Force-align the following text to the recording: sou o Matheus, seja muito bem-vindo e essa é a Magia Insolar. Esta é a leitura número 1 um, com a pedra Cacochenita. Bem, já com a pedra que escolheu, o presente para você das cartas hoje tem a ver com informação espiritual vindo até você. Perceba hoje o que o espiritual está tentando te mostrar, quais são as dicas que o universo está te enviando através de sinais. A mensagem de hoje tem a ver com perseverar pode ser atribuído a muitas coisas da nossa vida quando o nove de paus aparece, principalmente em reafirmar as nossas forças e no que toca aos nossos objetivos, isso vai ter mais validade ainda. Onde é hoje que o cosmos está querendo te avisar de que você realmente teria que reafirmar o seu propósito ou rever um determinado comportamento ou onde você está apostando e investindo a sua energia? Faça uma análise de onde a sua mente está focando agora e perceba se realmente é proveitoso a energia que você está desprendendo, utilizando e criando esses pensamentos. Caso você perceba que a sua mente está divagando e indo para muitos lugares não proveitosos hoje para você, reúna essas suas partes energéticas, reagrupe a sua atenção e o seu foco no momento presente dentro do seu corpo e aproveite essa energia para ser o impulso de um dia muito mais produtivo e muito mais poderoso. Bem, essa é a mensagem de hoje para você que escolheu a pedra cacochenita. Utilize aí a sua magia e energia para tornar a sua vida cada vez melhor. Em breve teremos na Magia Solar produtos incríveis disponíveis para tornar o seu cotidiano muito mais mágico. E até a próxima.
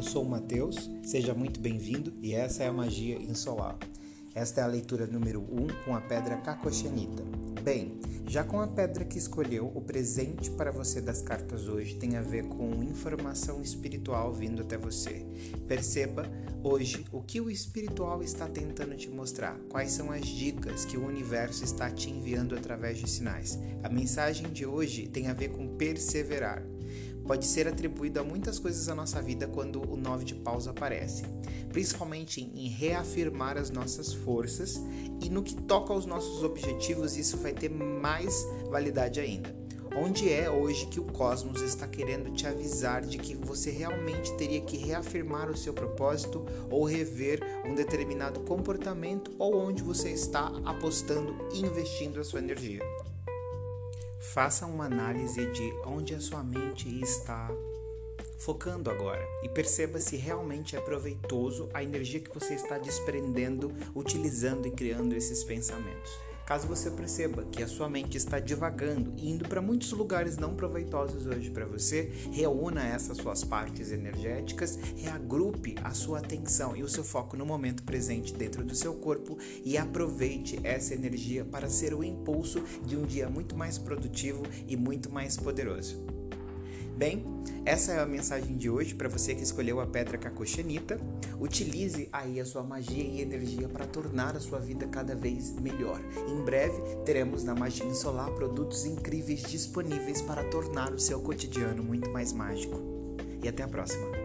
sou 0.00 0.22
o 0.22 0.28
Matheus, 0.28 0.88
seja 1.02 1.34
muito 1.34 1.58
bem-vindo 1.58 2.12
e 2.22 2.34
essa 2.34 2.62
é 2.62 2.68
a 2.68 2.72
Magia 2.72 3.16
Insolar. 3.20 3.76
Esta 4.32 4.60
é 4.60 4.64
a 4.64 4.68
leitura 4.68 5.08
número 5.08 5.40
1 5.40 5.60
um, 5.60 5.66
com 5.84 5.96
a 5.96 6.00
pedra 6.00 6.36
Cacochenita. 6.36 7.24
Bem, 7.60 7.98
já 8.28 8.44
com 8.44 8.60
a 8.60 8.68
pedra 8.68 9.04
que 9.04 9.18
escolheu, 9.18 9.72
o 9.74 9.80
presente 9.80 10.52
para 10.52 10.70
você 10.70 11.00
das 11.00 11.20
cartas 11.20 11.66
hoje 11.66 11.96
tem 11.96 12.16
a 12.16 12.22
ver 12.22 12.44
com 12.44 12.80
informação 12.84 13.60
espiritual 13.60 14.32
vindo 14.32 14.62
até 14.62 14.78
você. 14.78 15.26
Perceba 15.66 16.30
hoje 16.62 17.04
o 17.10 17.20
que 17.20 17.40
o 17.40 17.50
espiritual 17.50 18.22
está 18.22 18.46
tentando 18.46 18.94
te 18.96 19.10
mostrar, 19.10 19.58
quais 19.68 19.90
são 19.90 20.12
as 20.12 20.28
dicas 20.28 20.84
que 20.84 20.96
o 20.96 21.04
universo 21.04 21.64
está 21.64 21.90
te 21.90 22.08
enviando 22.08 22.54
através 22.54 22.98
de 22.98 23.10
sinais. 23.10 23.58
A 23.82 23.88
mensagem 23.88 24.52
de 24.52 24.64
hoje 24.64 25.08
tem 25.08 25.26
a 25.26 25.34
ver 25.34 25.48
com 25.48 25.76
perseverar 25.76 26.62
pode 27.26 27.46
ser 27.46 27.66
atribuído 27.66 28.20
a 28.20 28.24
muitas 28.24 28.58
coisas 28.58 28.86
da 28.86 28.94
nossa 28.94 29.20
vida 29.20 29.46
quando 29.46 29.82
o 29.90 29.96
nove 29.96 30.24
de 30.24 30.34
paus 30.34 30.68
aparece, 30.68 31.24
principalmente 31.72 32.40
em 32.40 32.68
reafirmar 32.68 33.56
as 33.56 33.70
nossas 33.70 34.12
forças 34.12 34.80
e 35.22 35.28
no 35.28 35.42
que 35.42 35.54
toca 35.54 35.92
aos 35.92 36.06
nossos 36.06 36.42
objetivos, 36.42 37.16
isso 37.16 37.36
vai 37.38 37.52
ter 37.52 37.70
mais 37.70 38.46
validade 38.70 39.20
ainda. 39.20 39.64
Onde 39.96 40.28
é 40.28 40.50
hoje 40.50 40.86
que 40.86 40.98
o 40.98 41.04
cosmos 41.04 41.60
está 41.60 41.86
querendo 41.86 42.32
te 42.32 42.48
avisar 42.48 43.02
de 43.02 43.16
que 43.16 43.36
você 43.36 43.70
realmente 43.70 44.36
teria 44.36 44.60
que 44.60 44.76
reafirmar 44.76 45.48
o 45.48 45.56
seu 45.56 45.72
propósito 45.72 46.44
ou 46.68 46.84
rever 46.84 47.40
um 47.64 47.76
determinado 47.76 48.40
comportamento 48.40 49.30
ou 49.38 49.56
onde 49.56 49.84
você 49.84 50.10
está 50.10 50.46
apostando 50.64 51.36
e 51.54 51.60
investindo 51.60 52.18
a 52.20 52.24
sua 52.24 52.40
energia? 52.40 52.82
Faça 54.34 54.66
uma 54.66 54.86
análise 54.86 55.46
de 55.52 55.72
onde 55.86 56.12
a 56.12 56.20
sua 56.20 56.42
mente 56.42 56.88
está 57.00 57.48
focando 58.36 58.90
agora 58.90 59.24
e 59.44 59.48
perceba 59.48 60.00
se 60.00 60.16
realmente 60.16 60.74
é 60.74 60.80
proveitoso 60.80 61.68
a 61.72 61.84
energia 61.84 62.18
que 62.18 62.34
você 62.34 62.54
está 62.54 62.76
desprendendo, 62.76 63.72
utilizando 63.94 64.66
e 64.66 64.72
criando 64.72 65.14
esses 65.14 65.44
pensamentos. 65.44 66.10
Caso 66.46 66.68
você 66.68 66.90
perceba 66.90 67.44
que 67.44 67.62
a 67.62 67.68
sua 67.68 67.88
mente 67.88 68.18
está 68.18 68.38
divagando 68.38 69.14
e 69.16 69.30
indo 69.30 69.48
para 69.48 69.62
muitos 69.62 69.92
lugares 69.92 70.36
não 70.36 70.54
proveitosos 70.54 71.26
hoje 71.26 71.50
para 71.50 71.64
você, 71.64 72.12
reúna 72.32 72.86
essas 72.86 73.16
suas 73.16 73.42
partes 73.42 73.90
energéticas, 73.90 74.78
reagrupe 74.96 75.74
a 75.82 75.92
sua 75.92 76.18
atenção 76.18 76.76
e 76.76 76.82
o 76.82 76.88
seu 76.88 77.02
foco 77.02 77.36
no 77.36 77.46
momento 77.46 77.82
presente 77.82 78.34
dentro 78.34 78.62
do 78.62 78.74
seu 78.74 78.94
corpo 78.94 79.38
e 79.64 79.78
aproveite 79.78 80.60
essa 80.62 80.94
energia 80.94 81.44
para 81.44 81.70
ser 81.70 81.94
o 81.94 82.04
impulso 82.04 82.62
de 82.84 82.96
um 82.96 83.06
dia 83.06 83.28
muito 83.30 83.56
mais 83.56 83.78
produtivo 83.78 84.42
e 84.68 84.76
muito 84.76 85.10
mais 85.10 85.36
poderoso. 85.36 86.23
Bem, 86.96 87.24
essa 87.66 87.92
é 87.92 87.98
a 87.98 88.06
mensagem 88.06 88.56
de 88.56 88.70
hoje 88.70 88.94
para 88.94 89.08
você 89.08 89.34
que 89.34 89.42
escolheu 89.42 89.80
a 89.80 89.86
pedra 89.86 90.16
cacochenita. 90.16 91.00
Utilize 91.40 92.08
aí 92.12 92.38
a 92.38 92.44
sua 92.44 92.62
magia 92.62 93.02
e 93.02 93.20
energia 93.20 93.68
para 93.68 93.84
tornar 93.84 94.36
a 94.36 94.40
sua 94.40 94.60
vida 94.60 94.86
cada 94.86 95.14
vez 95.14 95.52
melhor. 95.58 96.00
Em 96.28 96.44
breve 96.44 96.80
teremos 97.04 97.42
na 97.42 97.54
Magia 97.54 97.92
Solar 97.94 98.30
produtos 98.30 98.84
incríveis 98.84 99.42
disponíveis 99.42 100.22
para 100.22 100.44
tornar 100.44 100.92
o 100.92 100.98
seu 100.98 101.20
cotidiano 101.20 101.82
muito 101.82 102.10
mais 102.10 102.32
mágico. 102.32 102.80
E 103.42 103.48
até 103.48 103.64
a 103.64 103.68
próxima. 103.68 104.23